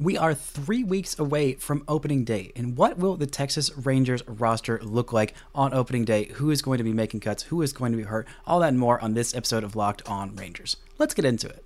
[0.00, 4.80] We are three weeks away from opening day, and what will the Texas Rangers roster
[4.82, 6.30] look like on opening day?
[6.36, 7.42] Who is going to be making cuts?
[7.42, 8.26] Who is going to be hurt?
[8.46, 10.78] All that and more on this episode of Locked On Rangers.
[10.96, 11.62] Let's get into it.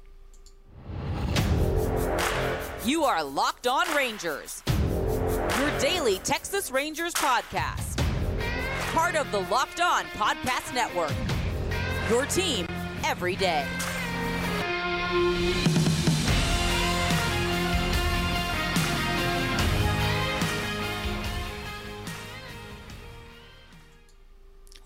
[2.84, 7.98] You are Locked On Rangers, your daily Texas Rangers podcast.
[8.92, 11.14] Part of the Locked On Podcast Network.
[12.10, 12.66] Your team
[13.05, 13.64] every day.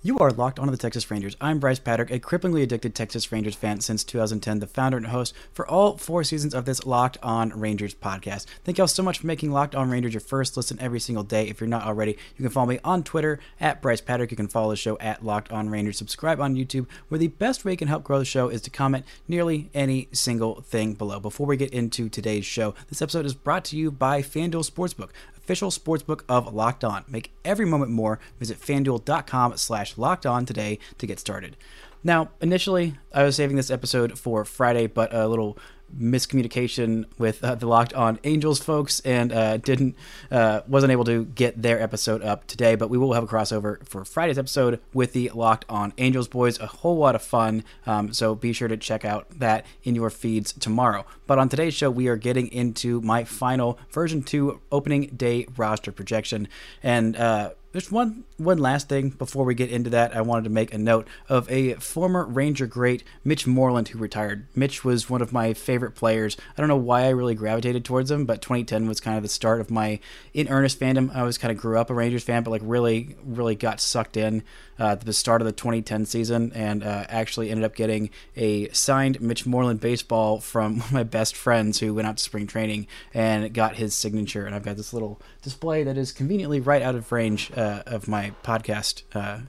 [0.08, 1.36] You are locked onto the Texas Rangers.
[1.38, 5.34] I'm Brice Paterik, a cripplingly addicted Texas Rangers fan since 2010, the founder and host
[5.52, 8.46] for all four seasons of this Locked On Rangers podcast.
[8.64, 11.46] Thank y'all so much for making Locked On Rangers your first listen every single day.
[11.46, 14.30] If you're not already, you can follow me on Twitter at Brice Paterik.
[14.30, 15.98] You can follow the show at Locked On Rangers.
[15.98, 18.70] Subscribe on YouTube, where the best way you can help grow the show is to
[18.70, 21.20] comment nearly any single thing below.
[21.20, 25.10] Before we get into today's show, this episode is brought to you by FanDuel Sportsbook
[25.48, 27.04] official sportsbook of Locked On.
[27.08, 28.20] Make every moment more.
[28.38, 31.56] Visit fanduel.com slash locked on today to get started.
[32.04, 35.56] Now, initially, I was saving this episode for Friday, but a little
[35.96, 39.96] miscommunication with uh, the Locked On Angels folks, and uh, didn't
[40.30, 42.74] uh, wasn't able to get their episode up today.
[42.74, 46.58] But we will have a crossover for Friday's episode with the Locked On Angels boys.
[46.60, 47.64] A whole lot of fun.
[47.86, 51.04] Um, so be sure to check out that in your feeds tomorrow.
[51.26, 55.92] But on today's show, we are getting into my final version two opening day roster
[55.92, 56.48] projection,
[56.82, 60.16] and uh, there's one one last thing before we get into that.
[60.16, 64.46] I wanted to make a note of a former Ranger great, Mitch Moreland, who retired.
[64.54, 66.36] Mitch was one of my favorite players.
[66.56, 69.28] I don't know why I really gravitated towards him, but 2010 was kind of the
[69.28, 70.00] start of my
[70.32, 71.14] in earnest fandom.
[71.14, 74.16] I always kind of grew up a Rangers fan, but like really, really got sucked
[74.16, 74.44] in
[74.80, 78.68] uh, at the start of the 2010 season, and uh, actually ended up getting a
[78.70, 82.46] signed Mitch Moreland baseball from one of my best friends who went out to spring
[82.46, 84.46] training and got his signature.
[84.46, 88.06] And I've got this little display that is conveniently right out of range uh, of
[88.06, 89.40] my podcast uh,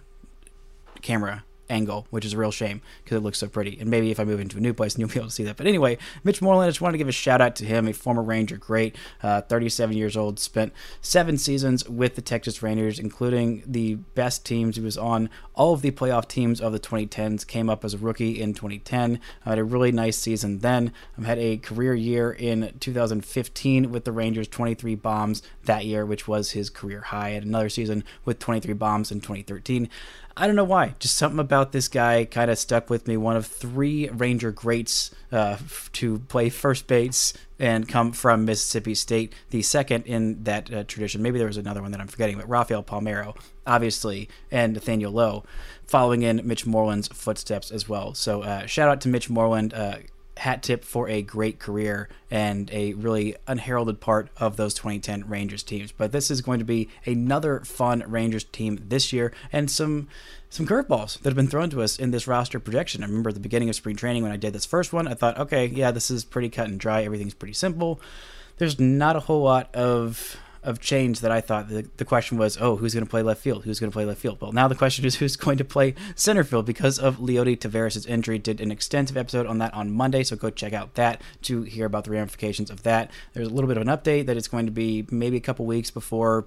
[1.02, 3.78] camera angle, which is a real shame because it looks so pretty.
[3.80, 5.58] And maybe if I move into a new place, you'll be able to see that.
[5.58, 7.94] But anyway, Mitch Moreland, I just wanted to give a shout out to him, a
[7.94, 13.64] former Ranger, great, uh, 37 years old, spent seven seasons with the Texas Rangers, including
[13.66, 14.76] the best teams.
[14.76, 17.98] He was on all of the playoff teams of the 2010s, came up as a
[17.98, 20.94] rookie in 2010, uh, had a really nice season then,
[21.24, 26.52] had a career year in 2015 with the Rangers, 23 bombs that year, which was
[26.52, 29.90] his career high, had another season with 23 bombs in 2013.
[30.40, 30.96] I don't know why.
[31.00, 33.18] Just something about this guy kind of stuck with me.
[33.18, 35.58] One of three Ranger greats uh,
[35.94, 41.22] to play first base and come from Mississippi State, the second in that uh, tradition.
[41.22, 43.36] Maybe there was another one that I'm forgetting, but Rafael Palmeiro,
[43.68, 45.44] obviously, and Nathaniel Lowe,
[45.86, 48.14] following in Mitch Moreland's footsteps as well.
[48.14, 49.74] So uh, shout out to Mitch Moreland.
[50.40, 55.64] Hat tip for a great career and a really unheralded part of those 2010 Rangers
[55.64, 55.92] teams.
[55.92, 60.08] But this is going to be another fun Rangers team this year and some
[60.50, 63.04] some curveballs that have been thrown to us in this roster projection.
[63.04, 65.14] I remember at the beginning of spring training when I did this first one, I
[65.14, 67.04] thought, okay, yeah, this is pretty cut and dry.
[67.04, 68.02] Everything's pretty simple.
[68.58, 72.58] There's not a whole lot of of change that I thought the, the question was,
[72.60, 73.64] oh, who's going to play left field?
[73.64, 74.42] Who's going to play left field?
[74.42, 78.08] Well, now the question is who's going to play center field because of Leody Taveras'
[78.08, 78.40] injury.
[78.40, 81.86] Did an extensive episode on that on Monday, so go check out that to hear
[81.86, 83.12] about the ramifications of that.
[83.34, 85.66] There's a little bit of an update that it's going to be maybe a couple
[85.66, 86.46] weeks before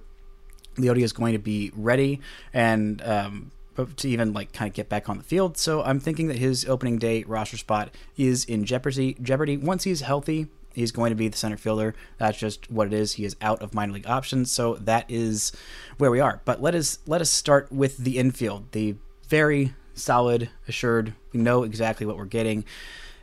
[0.75, 2.21] Leody is going to be ready
[2.53, 3.01] and.
[3.01, 3.51] Um,
[3.97, 5.57] to even like kind of get back on the field.
[5.57, 9.17] So I'm thinking that his opening day roster spot is in jeopardy.
[9.21, 11.95] Jeopardy once he's healthy He's going to be the center fielder.
[12.17, 13.13] That's just what it is.
[13.13, 15.51] He is out of minor league options, so that is
[15.97, 16.41] where we are.
[16.45, 18.71] But let us let us start with the infield.
[18.71, 18.95] The
[19.27, 21.13] very solid, assured.
[21.31, 22.65] We know exactly what we're getting.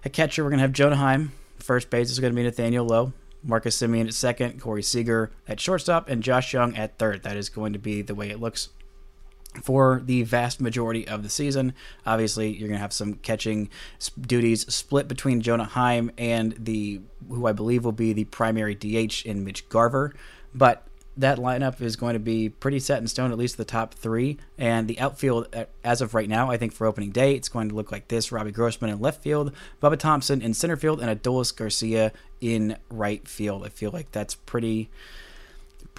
[0.04, 1.32] At catcher, we're going to have Jonah Heim.
[1.58, 3.12] First base is going to be Nathaniel Lowe.
[3.42, 7.22] Marcus Semien at second, Corey Seager at shortstop, and Josh Jung at third.
[7.22, 8.68] That is going to be the way it looks
[9.62, 11.74] for the vast majority of the season.
[12.06, 13.68] Obviously, you're going to have some catching
[14.20, 19.26] duties split between Jonah Heim and the who I believe will be the primary DH
[19.26, 20.14] in Mitch Garver,
[20.54, 20.86] but
[21.16, 24.38] that lineup is going to be pretty set in stone, at least the top three.
[24.56, 27.68] And the outfield, uh, as of right now, I think for opening day, it's going
[27.68, 31.22] to look like this Robbie Grossman in left field, Bubba Thompson in center field, and
[31.22, 33.66] Adolis Garcia in right field.
[33.66, 34.88] I feel like that's pretty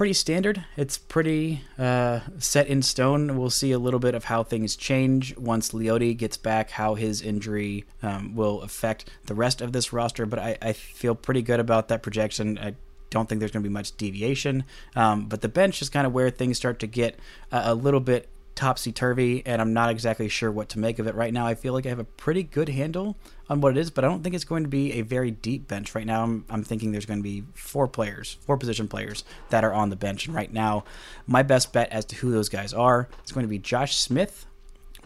[0.01, 0.65] pretty standard.
[0.77, 3.37] It's pretty uh, set in stone.
[3.37, 7.21] We'll see a little bit of how things change once Leody gets back, how his
[7.21, 10.25] injury um, will affect the rest of this roster.
[10.25, 12.57] But I, I, feel pretty good about that projection.
[12.57, 12.73] I
[13.11, 14.63] don't think there's going to be much deviation.
[14.95, 17.19] Um, but the bench is kind of where things start to get
[17.51, 21.07] a, a little bit topsy turvy, and I'm not exactly sure what to make of
[21.07, 21.45] it right now.
[21.45, 23.17] I feel like I have a pretty good handle
[23.49, 25.67] on what it is, but I don't think it's going to be a very deep
[25.67, 26.23] bench right now.
[26.23, 29.89] I'm, I'm thinking there's going to be four players, four position players that are on
[29.89, 30.83] the bench, and right now,
[31.27, 34.45] my best bet as to who those guys are is going to be Josh Smith,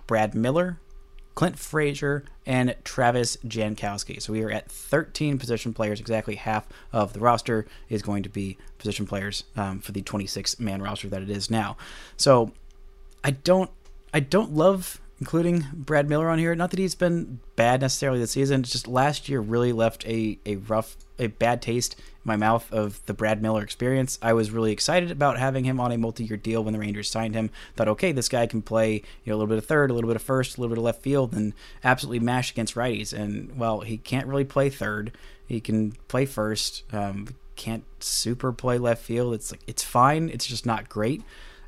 [0.08, 0.80] Brad Miller,
[1.36, 4.22] Clint Frazier, and Travis Jankowski.
[4.22, 6.00] So we are at 13 position players.
[6.00, 10.60] Exactly half of the roster is going to be position players um, for the 26
[10.60, 11.76] man roster that it is now.
[12.16, 12.54] So
[13.26, 13.72] I don't
[14.14, 16.54] I don't love including Brad Miller on here.
[16.54, 18.62] Not that he's been bad necessarily this season.
[18.62, 22.72] It's just last year really left a, a rough, a bad taste in my mouth
[22.72, 24.20] of the Brad Miller experience.
[24.22, 27.34] I was really excited about having him on a multi-year deal when the Rangers signed
[27.34, 27.50] him.
[27.76, 30.10] Thought, okay, this guy can play you know a little bit of third, a little
[30.10, 33.12] bit of first, a little bit of left field, and absolutely mash against righties.
[33.12, 35.18] And well, he can't really play third.
[35.48, 36.84] He can play first.
[36.94, 39.34] Um, can't super play left field.
[39.34, 40.30] It's like it's fine.
[40.30, 41.24] It's just not great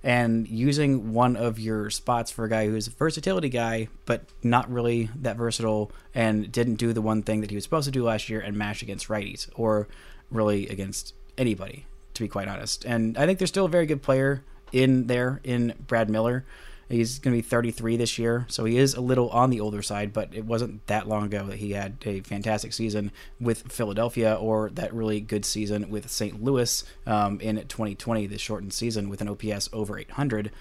[0.07, 4.71] and using one of your spots for a guy who's a versatility guy, but not
[4.71, 8.05] really that versatile and didn't do the one thing that he was supposed to do
[8.05, 9.89] last year and mash against righties or
[10.31, 12.85] really against anybody, to be quite honest.
[12.85, 16.45] And I think there's still a very good player in there in Brad Miller.
[16.89, 19.81] He's going to be 33 this year, so he is a little on the older
[19.81, 23.11] side, but it wasn't that long ago that he had a fantastic season
[23.41, 26.41] with Philadelphia or that really good season with St.
[26.41, 30.51] Louis um, in 2020, the shortened season with an OPS over 800.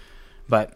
[0.49, 0.73] But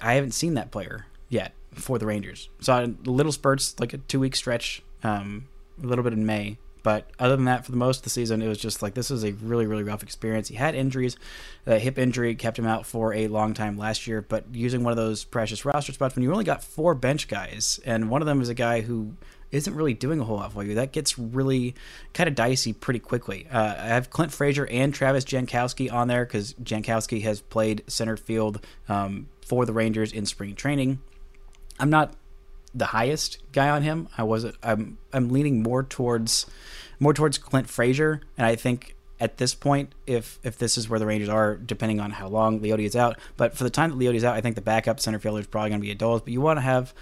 [0.00, 2.48] I haven't seen that player yet for the Rangers.
[2.60, 5.48] Saw little spurts, like a two week stretch, um,
[5.82, 8.42] a little bit in May, but other than that, for the most of the season,
[8.42, 10.48] it was just like this was a really, really rough experience.
[10.48, 11.16] He had injuries.
[11.64, 14.90] The hip injury kept him out for a long time last year, but using one
[14.92, 18.26] of those precious roster spots when you only got four bench guys, and one of
[18.26, 19.14] them is a guy who
[19.52, 21.74] isn't really doing a whole lot for you, that gets really
[22.14, 23.46] kind of dicey pretty quickly.
[23.52, 28.16] Uh, I have Clint Frazier and Travis Jankowski on there because Jankowski has played center
[28.16, 31.00] field um, for the Rangers in spring training.
[31.78, 32.14] I'm not
[32.74, 34.08] the highest guy on him.
[34.16, 36.46] I was I'm I'm leaning more towards
[36.98, 40.98] more towards Clint Frazier, and I think at this point, if if this is where
[40.98, 43.98] the Rangers are, depending on how long Leody is out, but for the time that
[43.98, 46.24] Leody is out, I think the backup center fielder is probably going to be Adolis.
[46.24, 46.94] But you want to have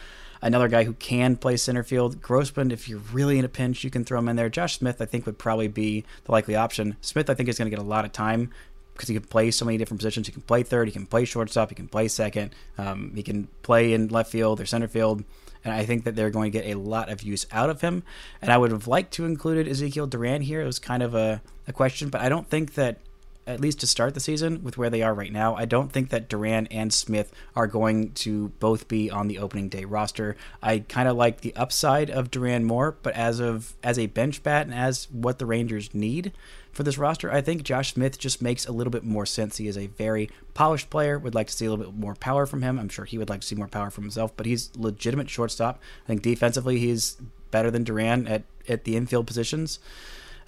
[0.42, 2.20] another guy who can play center field.
[2.20, 4.48] Grossman, if you're really in a pinch, you can throw him in there.
[4.48, 6.96] Josh Smith, I think, would probably be the likely option.
[7.00, 8.50] Smith, I think, is going to get a lot of time
[8.92, 10.26] because he can play so many different positions.
[10.26, 13.48] He can play third, he can play shortstop, he can play second, um, he can
[13.62, 15.24] play in left field or center field
[15.64, 18.02] and I think that they're going to get a lot of use out of him.
[18.40, 20.62] And I would have liked to included Ezekiel Duran here.
[20.62, 22.98] It was kind of a, a question, but I don't think that
[23.46, 26.10] at least to start the season with where they are right now, I don't think
[26.10, 30.36] that Duran and Smith are going to both be on the opening day roster.
[30.62, 34.42] I kind of like the upside of Duran more, but as of as a bench
[34.42, 36.32] bat and as what the Rangers need,
[36.80, 37.30] for this roster.
[37.30, 39.58] I think Josh Smith just makes a little bit more sense.
[39.58, 41.18] He is a very polished player.
[41.18, 42.78] Would like to see a little bit more power from him.
[42.78, 45.78] I'm sure he would like to see more power from himself, but he's legitimate shortstop.
[46.04, 47.18] I think defensively he's
[47.50, 49.78] better than Duran at, at the infield positions.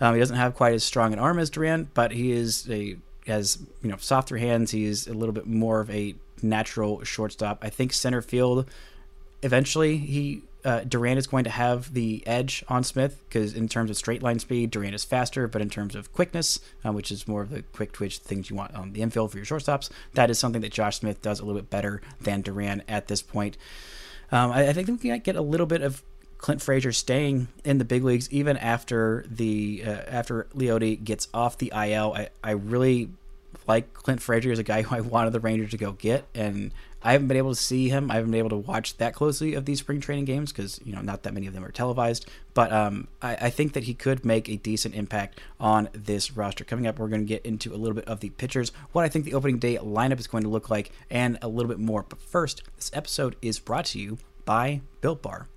[0.01, 2.97] Um, he doesn't have quite as strong an arm as Duran, but he is a
[3.27, 4.71] has you know softer hands.
[4.71, 7.59] He's a little bit more of a natural shortstop.
[7.61, 8.71] I think center field
[9.43, 13.91] eventually he uh, Duran is going to have the edge on Smith because in terms
[13.91, 17.27] of straight line speed, Duran is faster, but in terms of quickness, uh, which is
[17.27, 20.31] more of the quick twitch things you want on the infield for your shortstops, that
[20.31, 23.57] is something that Josh Smith does a little bit better than Duran at this point.
[24.31, 26.03] Um, I, I, think we can get a little bit of
[26.39, 31.59] Clint Frazier staying in the big leagues even after the uh, after Leody gets off
[31.59, 32.15] the IL.
[32.15, 33.11] I, I really
[33.69, 36.73] like Clint Frazier as a guy who I wanted the Rangers to go get, and
[37.05, 38.11] I haven't been able to see him.
[38.11, 40.93] I haven't been able to watch that closely of these spring training games because you
[40.93, 42.27] know not that many of them are televised.
[42.55, 46.65] But um, I, I, think that he could make a decent impact on this roster.
[46.65, 49.09] Coming up, we're going to get into a little bit of the pitchers, what I
[49.09, 52.05] think the opening day lineup is going to look like, and a little bit more.
[52.07, 55.49] But first, this episode is brought to you by Built Bar.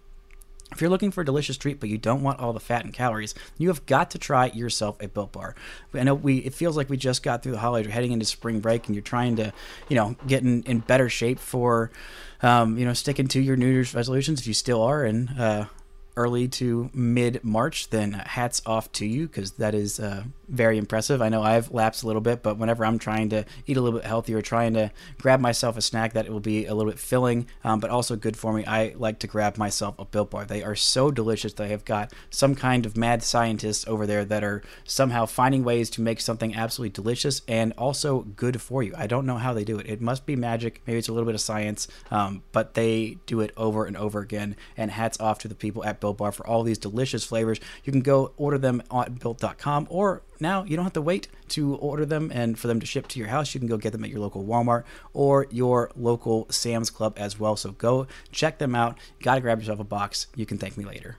[0.71, 2.93] If you're looking for a delicious treat but you don't want all the fat and
[2.93, 5.55] calories, you have got to try yourself a Built Bar.
[5.93, 8.25] I know we it feels like we just got through the holidays, we're heading into
[8.25, 9.53] spring break, and you're trying to,
[9.89, 11.91] you know, get in, in better shape for,
[12.41, 15.65] um, you know, sticking to your New Year's resolutions if you still are, and uh,
[16.17, 21.21] early to mid March, then hats off to you because that is uh, very impressive.
[21.21, 23.99] I know I've lapsed a little bit, but whenever I'm trying to eat a little
[23.99, 26.99] bit healthier, trying to grab myself a snack that it will be a little bit
[26.99, 30.45] filling, um, but also good for me, I like to grab myself a Built Bar.
[30.45, 31.53] They are so delicious.
[31.53, 35.89] They have got some kind of mad scientists over there that are somehow finding ways
[35.91, 38.93] to make something absolutely delicious and also good for you.
[38.97, 39.87] I don't know how they do it.
[39.87, 40.81] It must be magic.
[40.87, 44.19] Maybe it's a little bit of science, um, but they do it over and over
[44.19, 44.55] again.
[44.77, 47.59] And hats off to the people at Bar for all these delicious flavors.
[47.83, 51.75] You can go order them at built.com or now you don't have to wait to
[51.75, 53.53] order them and for them to ship to your house.
[53.53, 54.83] You can go get them at your local Walmart
[55.13, 57.55] or your local Sam's Club as well.
[57.55, 58.97] So go check them out.
[59.21, 60.27] Got to grab yourself a box.
[60.35, 61.17] You can thank me later.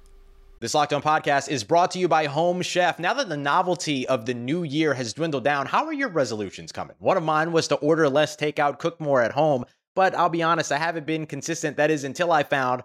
[0.59, 2.99] This Locked On podcast is brought to you by Home Chef.
[2.99, 6.73] Now that the novelty of the new year has dwindled down, how are your resolutions
[6.73, 6.97] coming?
[6.99, 10.43] One of mine was to order less takeout, cook more at home, but I'll be
[10.43, 11.77] honest, I haven't been consistent.
[11.77, 12.85] That is until I found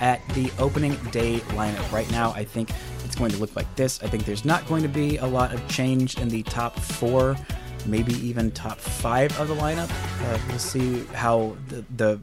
[0.00, 1.90] at the opening day lineup.
[1.92, 2.70] Right now, I think
[3.04, 4.02] it's going to look like this.
[4.02, 7.36] I think there's not going to be a lot of change in the top four
[7.86, 9.90] maybe even top five of the lineup.
[10.22, 12.20] Uh, we'll see how the, the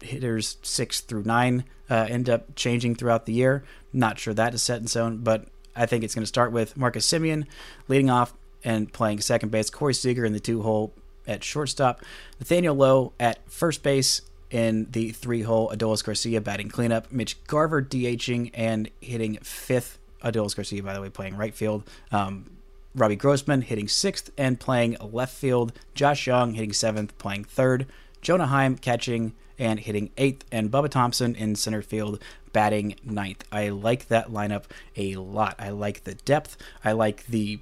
[0.00, 3.64] hitters six through nine uh, end up changing throughout the year.
[3.92, 6.76] Not sure that is set in stone, but I think it's going to start with
[6.76, 7.46] Marcus Semien
[7.88, 10.92] leading off and playing second base, Corey Seager in the two hole
[11.26, 12.02] at shortstop,
[12.38, 17.82] Nathaniel Lowe at first base in the three hole, Adolis Garcia batting cleanup, Mitch Garver
[17.82, 19.98] DHing and hitting fifth.
[20.22, 21.88] Adolis Garcia, by the way, playing right field.
[22.10, 22.50] Um,
[22.94, 25.72] Robbie Grossman hitting sixth and playing left field.
[25.94, 27.86] Josh Jung hitting seventh, playing third.
[28.22, 32.22] Jonah Heim catching and hitting eighth, and Bubba Thompson in center field
[32.52, 33.44] batting ninth.
[33.52, 34.64] I like that lineup
[34.96, 35.56] a lot.
[35.58, 36.56] I like the depth.
[36.84, 37.60] I like the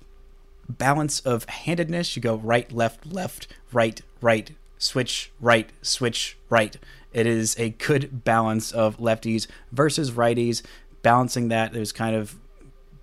[0.69, 2.15] balance of handedness.
[2.15, 4.51] You go right, left, left, right, right,
[4.83, 6.77] switch, right, switch, right.
[7.13, 10.63] It is a good balance of lefties versus righties.
[11.03, 12.37] Balancing that, there's kind of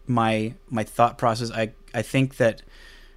[0.07, 1.51] my my thought process.
[1.51, 2.61] I I think that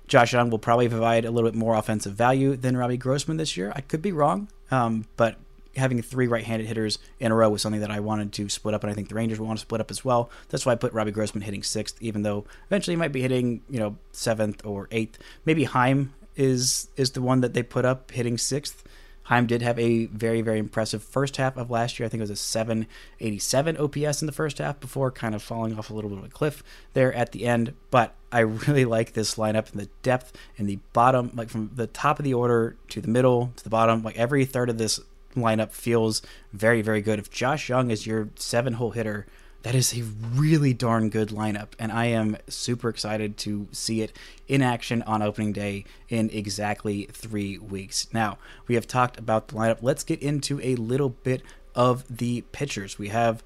[0.06, 3.56] Josh Jung will probably provide a little bit more offensive value than Robbie Grossman this
[3.56, 3.72] year.
[3.74, 5.36] I could be wrong, um, but
[5.76, 8.84] having three right-handed hitters in a row was something that I wanted to split up,
[8.84, 10.30] and I think the Rangers will want to split up as well.
[10.50, 13.62] That's why I put Robbie Grossman hitting sixth, even though eventually he might be hitting
[13.70, 15.18] you know seventh or eighth.
[15.46, 18.84] Maybe Heim is is the one that they put up hitting sixth.
[19.24, 22.06] Heim did have a very, very impressive first half of last year.
[22.06, 25.78] I think it was a 787 OPS in the first half before kind of falling
[25.78, 27.72] off a little bit of a cliff there at the end.
[27.90, 31.86] But I really like this lineup and the depth in the bottom, like from the
[31.86, 34.02] top of the order to the middle to the bottom.
[34.02, 34.98] Like every third of this
[35.36, 36.20] lineup feels
[36.52, 37.18] very, very good.
[37.20, 39.26] If Josh Jung is your seven hole hitter,
[39.62, 40.02] that is a
[40.34, 44.16] really darn good lineup, and I am super excited to see it
[44.48, 48.08] in action on opening day in exactly three weeks.
[48.12, 49.78] Now, we have talked about the lineup.
[49.80, 51.42] Let's get into a little bit
[51.74, 52.98] of the pitchers.
[52.98, 53.42] We have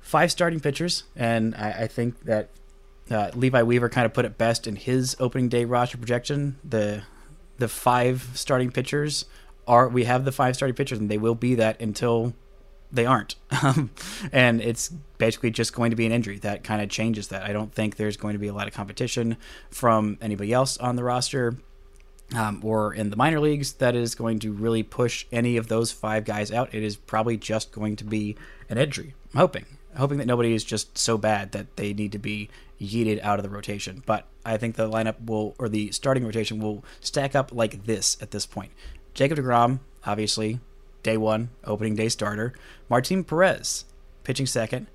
[0.00, 2.50] five starting pitchers, and I, I think that
[3.10, 6.58] uh, Levi Weaver kind of put it best in his opening day roster projection.
[6.62, 7.02] The
[7.56, 9.24] the five starting pitchers
[9.66, 12.34] are we have the five starting pitchers, and they will be that until
[12.92, 13.36] they aren't.
[13.60, 13.90] Um,
[14.30, 17.42] and it's basically just going to be an injury that kind of changes that.
[17.42, 19.36] I don't think there's going to be a lot of competition
[19.68, 21.56] from anybody else on the roster
[22.36, 25.90] um, or in the minor leagues that is going to really push any of those
[25.90, 26.72] five guys out.
[26.72, 28.36] It is probably just going to be
[28.68, 29.14] an injury.
[29.32, 29.64] I'm hoping.
[29.96, 32.48] hoping that nobody is just so bad that they need to be
[32.80, 34.02] yeeted out of the rotation.
[34.06, 38.16] But I think the lineup will, or the starting rotation will stack up like this
[38.20, 38.72] at this point.
[39.14, 40.60] Jacob DeGrom, obviously,
[41.02, 42.54] day one, opening day starter.
[42.88, 43.84] Martin Perez,
[44.24, 44.86] pitching second.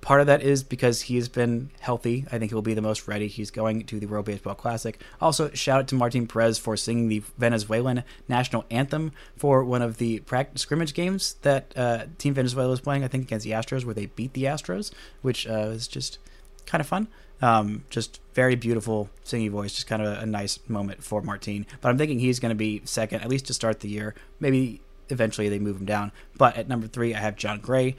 [0.00, 2.26] Part of that is because he's been healthy.
[2.30, 3.26] I think he'll be the most ready.
[3.26, 5.00] He's going to the World Baseball Classic.
[5.20, 9.96] Also, shout out to Martin Perez for singing the Venezuelan national anthem for one of
[9.96, 13.84] the practice scrimmage games that uh, Team Venezuela was playing, I think, against the Astros,
[13.84, 16.18] where they beat the Astros, which uh, is just
[16.66, 17.08] kind of fun.
[17.42, 21.66] Um, just very beautiful singing voice, just kind of a, a nice moment for Martin.
[21.80, 24.14] But I'm thinking he's going to be second, at least to start the year.
[24.38, 26.12] Maybe eventually they move him down.
[26.36, 27.96] But at number three, I have Jon Gray.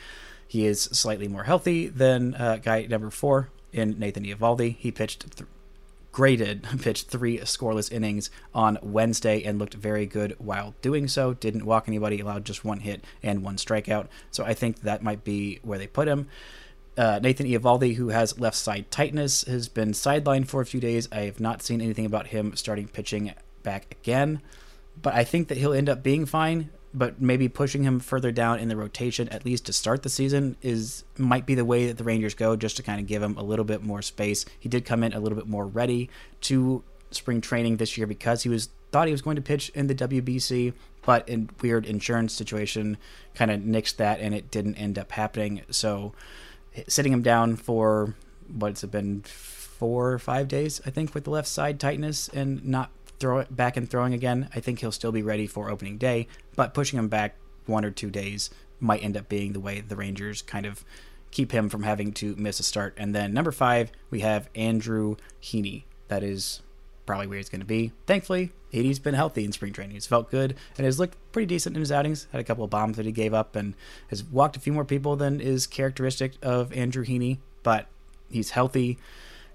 [0.48, 4.76] He is slightly more healthy than uh, guy number four in Nathan Eovaldi.
[4.78, 5.50] He pitched th-
[6.12, 11.34] graded pitched three scoreless innings on Wednesday and looked very good while doing so.
[11.34, 14.08] Didn't walk anybody, allowed just one hit and one strikeout.
[14.32, 16.28] So I think that might be where they put him.
[16.98, 21.08] Uh, Nathan Eovaldi, who has left side tightness, has been sidelined for a few days.
[21.12, 24.42] I have not seen anything about him starting pitching back again,
[25.00, 28.60] but I think that he'll end up being fine but maybe pushing him further down
[28.60, 31.98] in the rotation at least to start the season is might be the way that
[31.98, 34.46] the Rangers go just to kind of give him a little bit more space.
[34.60, 36.10] He did come in a little bit more ready
[36.42, 39.88] to spring training this year because he was thought he was going to pitch in
[39.88, 40.74] the WBC,
[41.06, 42.98] but in weird insurance situation
[43.36, 45.62] kind of nixed that and it didn't end up happening.
[45.70, 46.14] So
[46.88, 48.16] sitting him down for
[48.48, 52.64] what's it been four or five days, I think, with the left side tightness and
[52.66, 55.98] not throw it back and throwing again, I think he'll still be ready for opening
[55.98, 56.28] day.
[56.56, 59.96] But pushing him back one or two days might end up being the way the
[59.96, 60.86] Rangers kind of
[61.32, 62.94] keep him from having to miss a start.
[62.98, 65.84] And then number five, we have Andrew Heaney.
[66.08, 66.62] That is
[67.06, 67.92] probably where he's going to be.
[68.06, 69.96] Thankfully, Heaney's been healthy in spring training.
[69.96, 72.28] He's felt good and has looked pretty decent in his outings.
[72.32, 73.74] Had a couple of bombs that he gave up and
[74.10, 77.40] has walked a few more people than is characteristic of Andrew Heaney.
[77.64, 77.88] But
[78.30, 78.98] he's healthy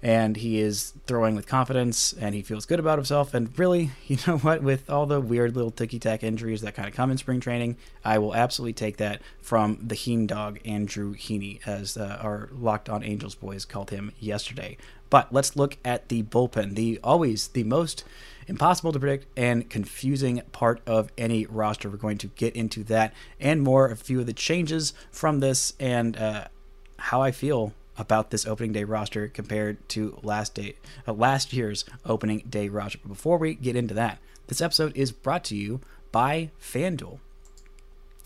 [0.03, 3.33] and he is throwing with confidence and he feels good about himself.
[3.33, 4.61] And really, you know what?
[4.61, 7.77] With all the weird little ticky tack injuries that kind of come in spring training,
[8.03, 12.89] I will absolutely take that from the Heen dog, Andrew Heaney, as uh, our Locked
[12.89, 14.77] On Angels boys called him yesterday.
[15.09, 18.03] But let's look at the bullpen, the always the most
[18.47, 21.89] impossible to predict and confusing part of any roster.
[21.89, 25.73] We're going to get into that and more, a few of the changes from this,
[25.79, 26.47] and uh,
[26.97, 30.75] how I feel about this opening day roster compared to last day
[31.07, 32.99] uh, last year's opening day roster.
[33.01, 37.19] But before we get into that, this episode is brought to you by FanDuel.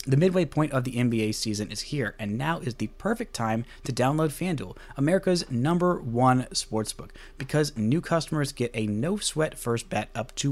[0.06, 3.66] The midway point of the NBA season is here, and now is the perfect time
[3.84, 9.90] to download FanDuel, America's number one sportsbook, because new customers get a no sweat first
[9.90, 10.50] bet up to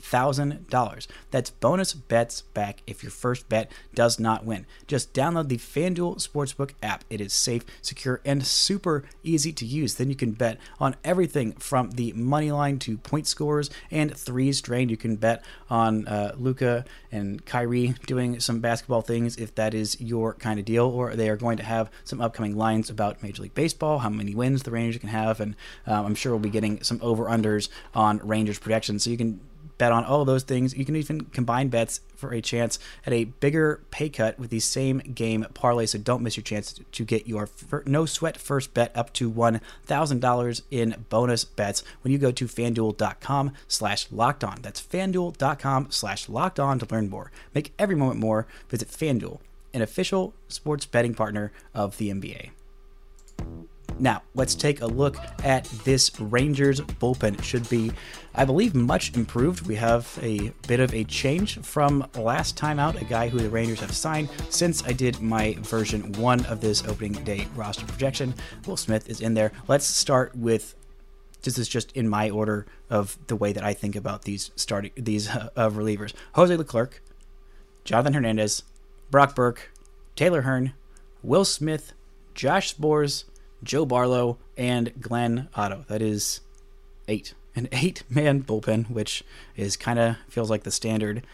[0.00, 1.06] $1,000.
[1.30, 4.66] That's bonus bets back if your first bet does not win.
[4.86, 7.04] Just download the FanDuel Sportsbook app.
[7.10, 9.94] It is safe, secure, and super easy to use.
[9.94, 14.60] Then you can bet on everything from the money line to point scores and threes
[14.60, 14.90] drained.
[14.90, 20.00] You can bet on uh, Luka and Kyrie doing some basketball things if that is
[20.00, 23.42] your kind of deal, or they are going to have some upcoming lines about Major
[23.42, 26.50] League Baseball, how many wins the Rangers can have, and um, I'm sure we'll be
[26.50, 29.04] getting some over unders on Rangers projections.
[29.04, 29.40] So you can
[29.80, 30.76] bet on all those things.
[30.76, 34.60] You can even combine bets for a chance at a bigger pay cut with the
[34.60, 35.86] same game parlay.
[35.86, 37.48] So don't miss your chance to get your
[37.86, 43.52] no sweat first bet up to $1,000 in bonus bets when you go to fanduel.com
[43.66, 44.58] slash locked on.
[44.60, 47.32] That's fanduel.com slash locked on to learn more.
[47.54, 48.46] Make every moment more.
[48.68, 49.40] Visit Fanduel,
[49.72, 52.50] an official sports betting partner of the NBA.
[54.00, 57.38] Now, let's take a look at this Rangers bullpen.
[57.38, 57.92] It should be,
[58.34, 59.66] I believe, much improved.
[59.66, 63.50] We have a bit of a change from last time out, a guy who the
[63.50, 68.34] Rangers have signed since I did my version one of this opening day roster projection.
[68.66, 69.52] Will Smith is in there.
[69.68, 70.74] Let's start with
[71.42, 74.92] this is just in my order of the way that I think about these starting
[74.96, 76.14] these uh, relievers.
[76.34, 77.02] Jose Leclerc,
[77.84, 78.62] Jonathan Hernandez,
[79.10, 79.70] Brock Burke,
[80.16, 80.72] Taylor Hearn,
[81.22, 81.92] Will Smith,
[82.34, 83.24] Josh Sborz,
[83.62, 85.84] Joe Barlow, and Glenn Otto.
[85.88, 86.40] That is
[87.08, 87.34] eight.
[87.56, 89.24] An eight man bullpen, which
[89.56, 91.26] is kind of feels like the standard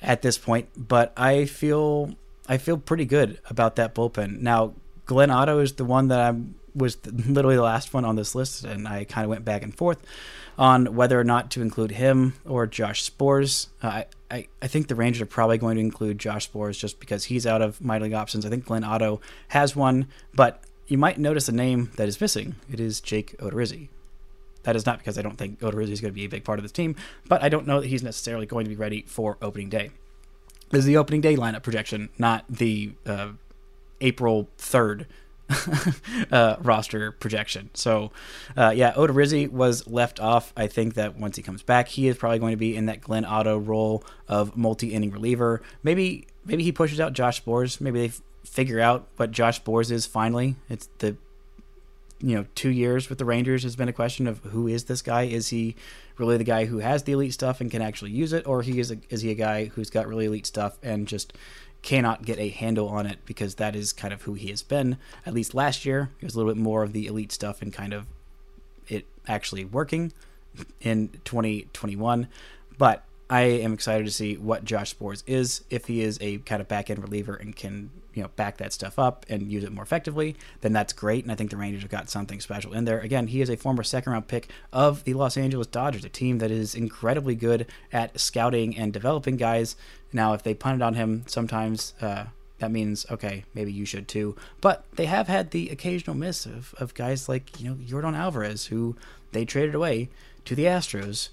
[0.00, 0.68] at this point.
[0.76, 2.14] But I feel
[2.48, 4.40] I feel pretty good about that bullpen.
[4.40, 6.34] Now, Glenn Otto is the one that I
[6.74, 9.74] was literally the last one on this list, and I kind of went back and
[9.74, 10.04] forth
[10.56, 13.68] on whether or not to include him or Josh Sborz.
[13.82, 16.98] Uh, I, I, I think the Rangers are probably going to include Josh Sborz just
[17.00, 18.44] because he's out of minor league options.
[18.44, 22.56] I think Glenn Otto has one, but you might notice a name that is missing.
[22.70, 23.88] It is Jake Odorizzi.
[24.64, 26.58] That is not because I don't think Odorizzi is going to be a big part
[26.58, 26.96] of this team,
[27.26, 29.90] but I don't know that he's necessarily going to be ready for opening day.
[30.70, 33.30] This is the opening day lineup projection, not the uh,
[34.00, 35.06] April 3rd
[36.30, 37.70] uh, roster projection.
[37.72, 38.12] So,
[38.56, 40.52] uh, yeah, Odorizzi was left off.
[40.56, 43.00] I think that once he comes back, he is probably going to be in that
[43.00, 45.62] Glenn Otto role of multi-inning reliever.
[45.82, 47.80] Maybe maybe he pushes out Josh Sborz.
[47.80, 48.12] Maybe they
[48.48, 50.56] figure out what Josh Sborz is finally.
[50.68, 51.16] It's the
[52.20, 55.02] you know two years with the Rangers has been a question of who is this
[55.02, 55.22] guy?
[55.22, 55.76] Is he
[56.16, 58.80] really the guy who has the elite stuff and can actually use it, or he
[58.80, 61.32] is a, is he a guy who's got really elite stuff and just
[61.82, 64.98] cannot get a handle on it because that is kind of who he has been.
[65.24, 67.72] At least last year, it was a little bit more of the elite stuff and
[67.72, 68.06] kind of
[68.88, 70.12] it actually working
[70.80, 72.28] in 2021.
[72.76, 75.62] But I am excited to see what Josh Sborz is.
[75.70, 78.72] If he is a kind of back end reliever and can, you know, back that
[78.72, 81.22] stuff up and use it more effectively, then that's great.
[81.22, 82.98] And I think the Rangers have got something special in there.
[82.98, 86.38] Again, he is a former second round pick of the Los Angeles Dodgers, a team
[86.38, 89.76] that is incredibly good at scouting and developing guys.
[90.12, 92.24] Now, if they punted on him, sometimes uh,
[92.58, 94.34] that means okay, maybe you should too.
[94.60, 98.66] But they have had the occasional miss of, of guys like you know Yordan Alvarez,
[98.66, 98.96] who
[99.30, 100.08] they traded away
[100.44, 101.28] to the Astros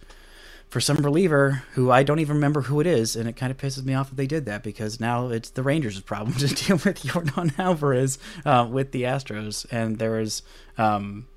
[0.70, 3.58] for some reliever who I don't even remember who it is, and it kind of
[3.58, 6.78] pisses me off that they did that because now it's the Rangers' problem to deal
[6.78, 10.42] with Yordan Alvarez uh, with the Astros, and there is
[10.78, 11.28] um,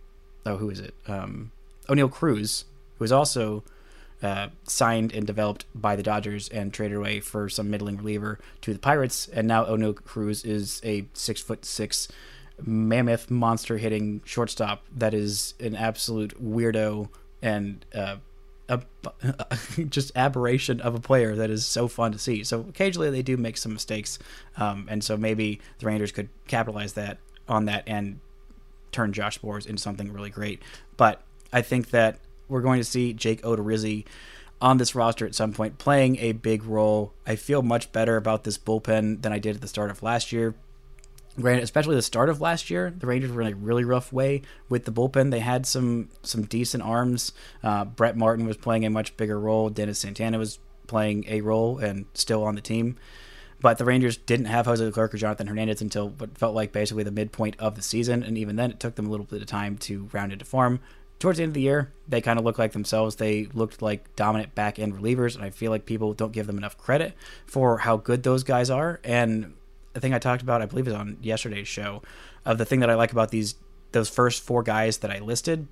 [0.45, 0.95] oh who is it?
[1.07, 1.53] Um,
[1.89, 2.65] Oneil Cruz
[2.99, 3.63] who is also
[4.23, 8.73] uh, signed and developed by the Dodgers and traded away for some middling reliever to
[8.73, 12.09] the Pirates, and now Oneil Cruz is a six foot six
[12.65, 17.09] mammoth monster hitting shortstop that is an absolute weirdo
[17.41, 18.17] and uh,
[18.69, 18.81] a,
[19.89, 22.45] just aberration of a player that is so fun to see.
[22.45, 24.19] So occasionally they do make some mistakes,
[24.57, 28.21] um, and so maybe the Rangers could capitalize that on that and
[28.93, 30.63] turn Josh Sborz into something really great.
[30.97, 34.05] But I think that we're going to see Jake Odorizzi
[34.61, 37.13] on this roster at some point playing a big role.
[37.27, 40.33] I feel much better about this bullpen than I did at the start of last
[40.33, 40.55] year.
[41.41, 44.43] Granted, especially the start of last year, the Rangers were in a really rough way
[44.69, 45.31] with the bullpen.
[45.31, 47.33] They had some some decent arms.
[47.63, 49.71] Uh, Brett Martin was playing a much bigger role.
[49.71, 52.97] Dennis Santana was playing a role and still on the team.
[53.61, 57.03] But the Rangers didn't have Jose Leclerc or Jonathan Hernandez until what felt like basically
[57.03, 59.49] the midpoint of the season, and even then, it took them a little bit of
[59.49, 60.81] time to round into form.
[61.19, 63.17] Towards the end of the year, they kind of looked like themselves.
[63.17, 66.59] They looked like dominant back end relievers, and I feel like people don't give them
[66.59, 67.15] enough credit
[67.47, 69.01] for how good those guys are.
[69.03, 69.55] And
[69.93, 72.03] the thing I talked about, I believe, is on yesterday's show,
[72.45, 73.55] of the thing that I like about these
[73.93, 75.67] those first four guys that I listed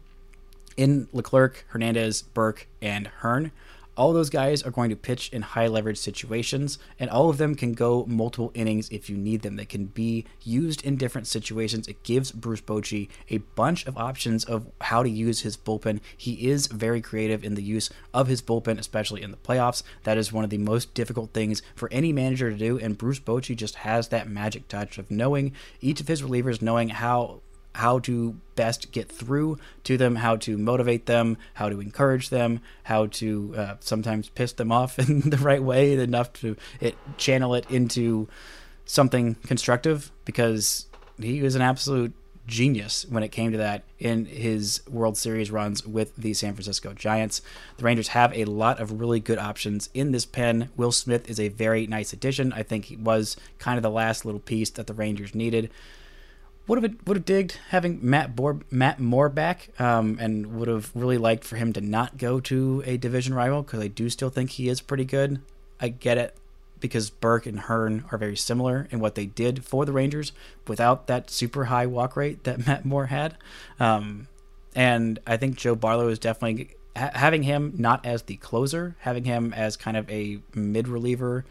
[0.76, 3.52] in Leclerc, Hernandez, Burke, and Hearn.
[3.96, 7.54] All those guys are going to pitch in high leverage situations, and all of them
[7.54, 9.56] can go multiple innings if you need them.
[9.56, 11.88] They can be used in different situations.
[11.88, 16.00] It gives Bruce Bochy a bunch of options of how to use his bullpen.
[16.14, 19.82] He is very creative in the use of his bullpen, especially in the playoffs.
[20.02, 23.20] That is one of the most difficult things for any manager to do, and Bruce
[23.20, 27.40] Bochy just has that magic touch of knowing each of his relievers, knowing how
[27.76, 32.60] how to best get through to them, how to motivate them, how to encourage them,
[32.84, 37.54] how to uh, sometimes piss them off in the right way enough to it channel
[37.54, 38.28] it into
[38.86, 40.86] something constructive because
[41.20, 42.14] he was an absolute
[42.46, 46.94] genius when it came to that in his World Series runs with the San Francisco
[46.94, 47.42] Giants.
[47.76, 50.70] The Rangers have a lot of really good options in this pen.
[50.76, 52.52] Will Smith is a very nice addition.
[52.52, 55.70] I think he was kind of the last little piece that the Rangers needed
[56.66, 60.90] would have would have digged having Matt Bohr, Matt Moore back, um, and would have
[60.94, 64.31] really liked for him to not go to a division rival because I do still
[64.31, 65.40] think he is pretty good.
[65.81, 66.37] I get it
[66.81, 70.33] because Burke and Hearn are very similar in what they did for the Rangers
[70.66, 73.37] without that super high walk rate that Matt Moore had,
[73.79, 74.26] um,
[74.74, 79.24] and I think Joe Barlow is definitely ha- having him not as the closer, having
[79.24, 81.44] him as kind of a mid reliever,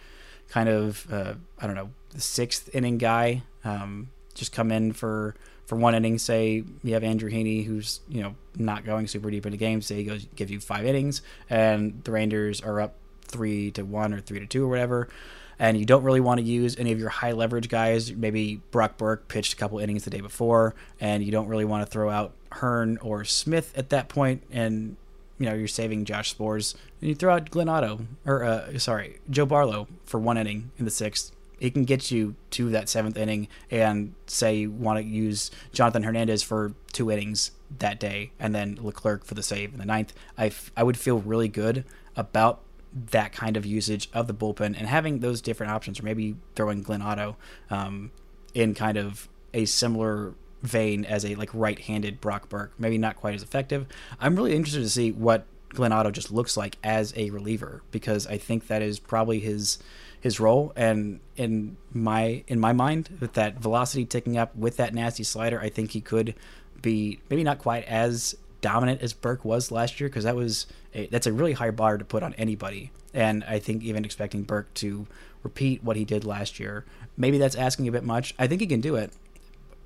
[0.50, 3.44] kind of uh, I don't know sixth inning guy.
[3.64, 6.20] Um, just come in for for one inning.
[6.20, 9.88] Say you have Andrew Heaney, who's you know not going super deep into games.
[9.88, 14.14] Say he goes gives you five innings, and the Rangers are up three to one
[14.14, 15.10] or three to two or whatever.
[15.58, 18.12] And you don't really want to use any of your high leverage guys.
[18.14, 21.86] Maybe Brock Burke pitched a couple innings the day before, and you don't really want
[21.86, 24.98] to throw out Hearn or Smith at that point, and
[25.40, 29.20] you know you're saving Josh Sborz, and you throw out Glenn Otto or uh, sorry
[29.30, 31.35] Joe Barlow for one inning in the sixth
[31.66, 36.04] it can get you to that seventh inning and say you want to use Jonathan
[36.04, 40.14] Hernandez for two innings that day and then Leclerc for the save in the ninth.
[40.38, 41.84] I, f- I would feel really good
[42.16, 42.62] about
[42.94, 46.84] that kind of usage of the bullpen and having those different options, or maybe throwing
[46.84, 47.36] Glenn Otto
[47.72, 48.12] um,
[48.54, 52.74] in kind of a similar vein as a like right-handed Brock Burke.
[52.78, 53.88] Maybe not quite as effective.
[54.20, 58.28] I'm really interested to see what Glenn Otto just looks like as a reliever because
[58.28, 59.80] I think that is probably his
[60.26, 60.74] his role.
[60.76, 65.62] And in my in my mind, with that velocity ticking up, with that nasty slider,
[65.62, 66.34] I think he could
[66.82, 71.06] be maybe not quite as dominant as Burke was last year because that was a,
[71.08, 72.90] that's a really high bar to put on anybody.
[73.14, 75.06] And I think even expecting Burke to
[75.44, 76.86] repeat what he did last year,
[77.16, 78.34] maybe that's asking a bit much.
[78.40, 79.14] I think he can do it.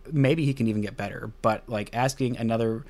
[0.10, 2.86] Maybe he can even get better, but like asking another,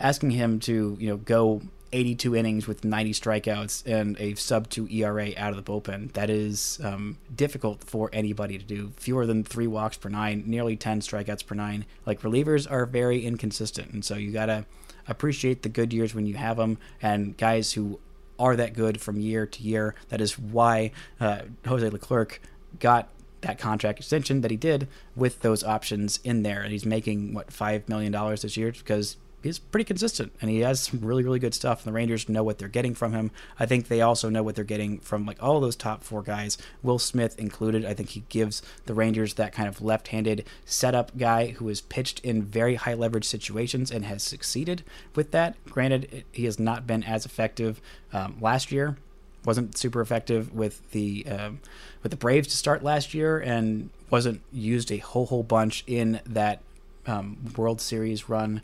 [0.00, 4.88] asking him to you know go 82 innings with 90 strikeouts and a sub 2
[4.90, 6.12] ERA out of the bullpen.
[6.12, 8.92] That is um, difficult for anybody to do.
[8.96, 11.86] Fewer than three walks per nine, nearly 10 strikeouts per nine.
[12.04, 14.66] Like relievers are very inconsistent, and so you gotta
[15.06, 17.98] appreciate the good years when you have them, and guys who
[18.38, 19.94] are that good from year to year.
[20.08, 22.40] That is why uh, Jose Leclerc
[22.78, 23.08] got
[23.40, 27.52] that contract extension that he did with those options in there, and he's making what
[27.52, 31.38] five million dollars this year because he's pretty consistent and he has some really really
[31.38, 33.30] good stuff and the rangers know what they're getting from him.
[33.58, 36.58] I think they also know what they're getting from like all those top four guys
[36.82, 37.84] will smith included.
[37.84, 42.20] I think he gives the rangers that kind of left-handed setup guy who has pitched
[42.20, 44.82] in very high leverage situations and has succeeded
[45.14, 45.56] with that.
[45.66, 47.80] Granted he has not been as effective
[48.12, 48.96] um, last year.
[49.44, 51.60] Wasn't super effective with the um,
[52.02, 56.20] with the braves to start last year and wasn't used a whole whole bunch in
[56.26, 56.60] that
[57.06, 58.62] um, world series run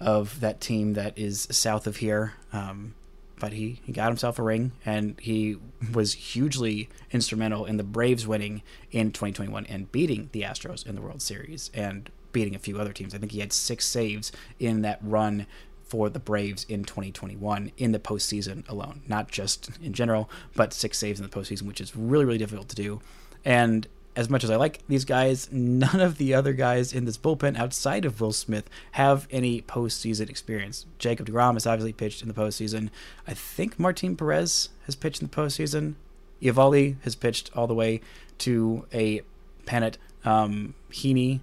[0.00, 2.34] of that team that is south of here.
[2.52, 2.94] Um,
[3.38, 5.56] but he, he got himself a ring, and he
[5.92, 11.00] was hugely instrumental in the Braves winning in 2021 and beating the Astros in the
[11.00, 13.14] World Series and beating a few other teams.
[13.14, 15.46] I think he had six saves in that run
[15.82, 20.98] for the Braves in 2021 in the postseason alone, not just in general, but six
[20.98, 23.00] saves in the postseason, which is really, really difficult to do.
[23.44, 27.16] And as much as I like these guys, none of the other guys in this
[27.16, 30.86] bullpen outside of Will Smith have any postseason experience.
[30.98, 32.90] Jacob DeGrom has obviously pitched in the postseason.
[33.26, 35.94] I think Martin Perez has pitched in the postseason.
[36.42, 38.00] Eovaldi has pitched all the way
[38.38, 39.22] to a
[39.66, 39.98] pennant.
[40.24, 41.40] Um, Heaney,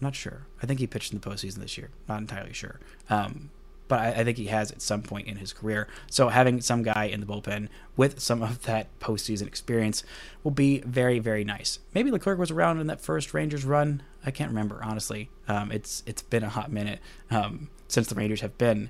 [0.00, 0.46] not sure.
[0.62, 1.90] I think he pitched in the postseason this year.
[2.08, 2.78] Not entirely sure.
[3.10, 3.50] Um,
[3.92, 5.86] but I, I, think he has at some point in his career.
[6.08, 10.02] So having some guy in the bullpen with some of that postseason experience
[10.42, 11.78] will be very, very nice.
[11.92, 14.02] Maybe Leclerc was around in that first Rangers run.
[14.24, 15.28] I can't remember honestly.
[15.46, 17.00] Um, it's it's been a hot minute
[17.30, 18.88] um, since the Rangers have been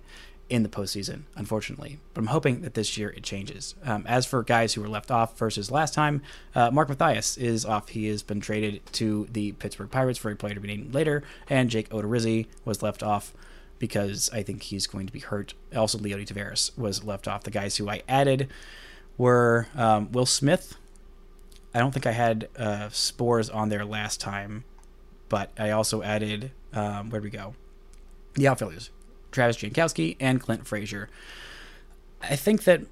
[0.49, 1.99] in the postseason, unfortunately.
[2.15, 3.75] But I'm hoping that this year it changes.
[3.85, 6.23] Um, as for guys who were left off versus last time,
[6.55, 7.89] uh, Mark Mathias is off.
[7.89, 11.25] He has been traded to the Pittsburgh Pirates for a player to be named later,
[11.51, 13.35] and Jake Odorizzi was left off
[13.83, 15.55] because I think he's going to be hurt.
[15.75, 17.43] Also, Leody Taveras was left off.
[17.43, 18.49] The guys who I added
[19.19, 20.77] were um, Will Smith.
[21.75, 24.63] I don't think I had uh, Sborz on there last time,
[25.29, 27.57] but I also added, um, where'd we go?
[28.35, 28.91] The outfielders,
[29.33, 31.09] Travis Jankowski and Clint Frazier.
[32.23, 32.83] I think that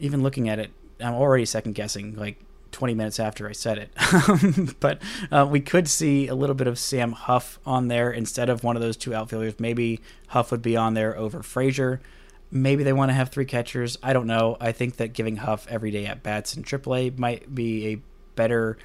[0.00, 2.16] even looking at it, I'm already second guessing.
[2.16, 2.40] Like
[2.76, 4.76] 20 minutes after I said it.
[4.80, 5.00] but
[5.32, 8.76] uh, we could see a little bit of Sam Huff on there instead of one
[8.76, 9.54] of those two outfielders.
[9.58, 12.02] Maybe Huff would be on there over Frazier.
[12.50, 13.96] Maybe they want to have three catchers.
[14.02, 14.58] I don't know.
[14.60, 18.02] I think that giving Huff every day at bats in AAA might be a
[18.34, 18.76] better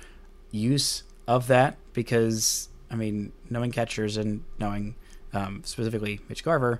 [0.51, 4.95] use of that because, I mean, knowing catchers and knowing
[5.33, 6.79] um, specifically Mitch Garver,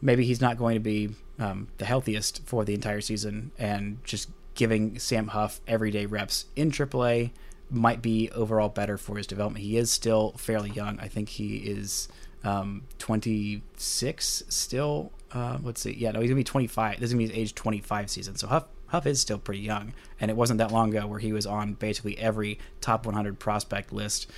[0.00, 4.30] maybe he's not going to be um, the healthiest for the entire season and just
[4.58, 7.30] giving Sam Huff everyday reps in AAA
[7.70, 9.64] might be overall better for his development.
[9.64, 10.98] He is still fairly young.
[10.98, 12.08] I think he is
[12.42, 15.12] um, 26 still.
[15.30, 15.92] Uh, let's see.
[15.92, 16.98] Yeah, no, he's gonna be 25.
[16.98, 18.34] This is gonna be his age 25 season.
[18.34, 21.32] So Huff Huff is still pretty young, and it wasn't that long ago where he
[21.32, 24.28] was on basically every top 100 prospect list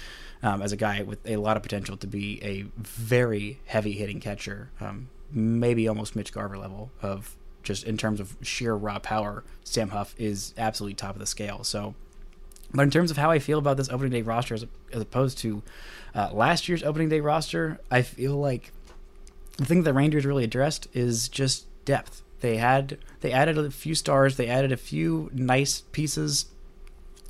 [0.42, 4.20] um, as a guy with a lot of potential to be a very heavy hitting
[4.20, 4.70] catcher.
[4.82, 9.90] Um, maybe almost Mitch Garver level of just in terms of sheer raw power, Sam
[9.90, 11.64] Huff is absolutely top of the scale.
[11.64, 11.94] So,
[12.72, 15.38] but in terms of how I feel about this opening day roster as, as opposed
[15.38, 15.62] to
[16.14, 18.72] uh, last year's opening day roster, I feel like
[19.56, 22.22] the thing that the Rangers really addressed is just depth.
[22.40, 26.46] They had they added a few stars, they added a few nice pieces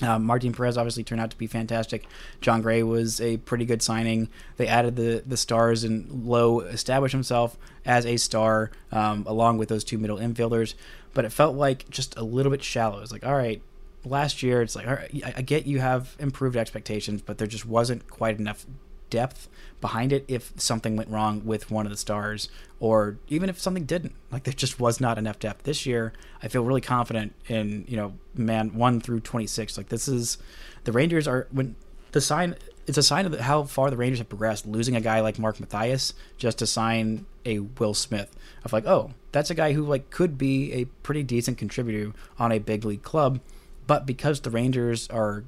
[0.03, 2.07] um, Martin Perez obviously turned out to be fantastic.
[2.41, 4.29] Jon Gray was a pretty good signing.
[4.57, 9.69] They added the the stars and Lowe established himself as a star um, along with
[9.69, 10.75] those two middle infielders.
[11.13, 13.01] But it felt like just a little bit shallow.
[13.01, 13.63] It's like, all right,
[14.05, 17.67] last year it's like, all right, I get you have improved expectations, but there just
[17.67, 18.65] wasn't quite enough
[19.11, 19.49] depth
[19.81, 23.85] behind it if something went wrong with one of the stars or even if something
[23.85, 24.15] didn't.
[24.31, 25.65] Like there just was not enough depth.
[25.65, 30.09] This year i feel really confident in you know man 1 through 26 like this
[30.09, 30.39] is
[30.85, 31.77] the rangers are when
[32.13, 32.55] the sign
[32.87, 34.67] it's a sign of how far the rangers have progressed.
[34.67, 39.13] Losing a guy like mark Mathias just to sign a will smith of like oh
[39.33, 43.03] that's a guy who like could be a pretty decent contributor on a big league
[43.03, 43.41] club.
[43.87, 45.45] But because the Rangers are,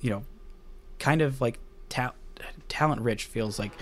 [0.00, 0.24] you know,
[0.98, 2.14] kind of like ta-
[2.68, 3.72] talent rich, feels like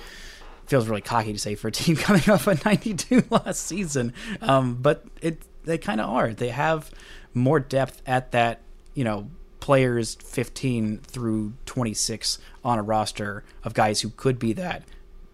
[0.67, 4.13] feels really cocky to say for a team coming off a 92 last season.
[4.41, 6.33] Um, but it they kind of are.
[6.33, 6.91] They have
[7.35, 8.61] more depth at that,
[8.95, 14.83] you know, players 15 through 26 on a roster of guys who could be that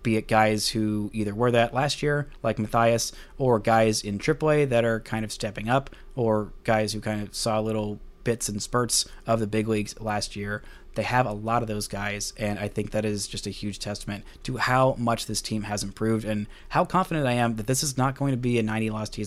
[0.03, 4.69] be it guys who either were that last year, like Mathias, or guys in AAA
[4.71, 8.63] that are kind of stepping up, or guys who kind of saw little bits and
[8.63, 10.63] spurts of the big leagues last year.
[10.99, 13.79] They have a lot of those guys, and I think that is just a huge
[13.79, 17.85] testament to how much this team has improved and how confident I am that this
[17.85, 19.27] is not going to be a 90 loss team,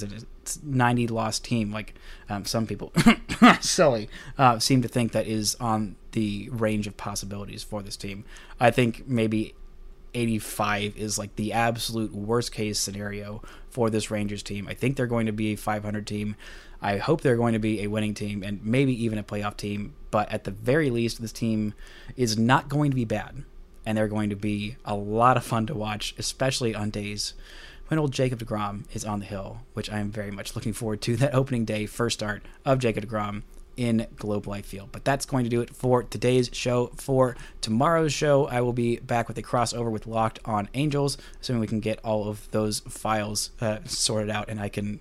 [0.61, 1.93] 90 loss team like
[2.27, 2.91] um, some people,
[3.61, 8.25] silly, uh, seem to think that is on the range of possibilities for this team.
[8.59, 9.55] I think maybe
[10.13, 14.67] 85 is like the absolute worst case scenario for this Rangers team.
[14.67, 16.35] I think they're going to be a 500 team.
[16.81, 19.93] I hope they're going to be a winning team and maybe even a playoff team.
[20.09, 21.73] But at the very least, this team
[22.15, 23.43] is not going to be bad.
[23.85, 27.33] And they're going to be a lot of fun to watch, especially on days
[27.87, 31.01] when old Jacob DeGrom is on the hill, which I am very much looking forward
[31.01, 31.17] to.
[31.17, 33.43] That opening day, first start of Jacob DeGrom
[33.75, 34.89] in Globe Life Field.
[34.91, 36.91] But that's going to do it for today's show.
[36.95, 41.61] For tomorrow's show, I will be back with a crossover with Locked on Angels, assuming
[41.61, 44.99] we can get all of those files uh, sorted out and I can,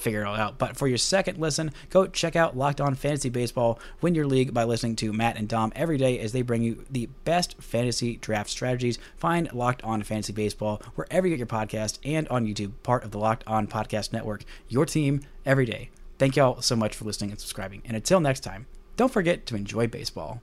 [0.00, 0.58] figure it all out.
[0.58, 3.78] But for your second listen, go check out Locked On Fantasy Baseball.
[4.00, 6.84] Win your league by listening to Matt and Dom every day as they bring you
[6.90, 8.98] the best fantasy draft strategies.
[9.16, 13.10] Find Locked On Fantasy Baseball wherever you get your podcast and on YouTube, part of
[13.10, 14.44] the Locked On Podcast Network.
[14.68, 15.90] Your team every day.
[16.18, 17.82] Thank y'all so much for listening and subscribing.
[17.84, 20.42] And until next time, don't forget to enjoy baseball.